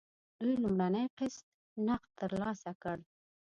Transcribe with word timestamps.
دوی 0.39 0.53
لومړنی 0.63 1.03
قسط 1.17 1.45
نغد 1.87 2.09
ترلاسه 2.19 2.71
کړ. 2.81 2.97